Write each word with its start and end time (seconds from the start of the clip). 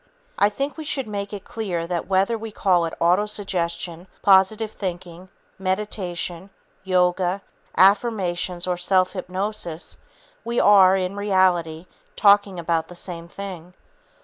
I 0.39 0.49
think 0.49 0.77
we 0.77 0.83
should 0.83 1.05
make 1.05 1.31
it 1.31 1.43
clear 1.45 1.85
that 1.85 2.07
whether 2.07 2.35
we 2.35 2.51
call 2.51 2.85
it 2.85 2.99
autosuggestion, 2.99 4.07
positive 4.23 4.71
thinking, 4.71 5.29
meditation, 5.59 6.49
yoga, 6.83 7.43
affirmations 7.77 8.65
or 8.65 8.77
self 8.77 9.13
hypnosis, 9.13 9.97
we 10.43 10.59
are, 10.59 10.97
in 10.97 11.15
reality, 11.15 11.85
talking 12.15 12.57
about 12.57 12.87
the 12.87 12.95
same 12.95 13.27
thing. 13.27 13.75